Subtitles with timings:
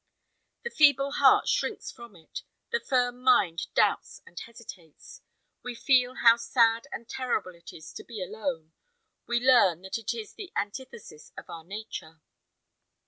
[0.63, 5.21] The feeble heart shrinks from it; the firm mind doubts and hesitates.
[5.61, 8.71] We feel how sad and terrible it is to be alone;
[9.27, 12.19] we learn that it is the antithesis of our nature.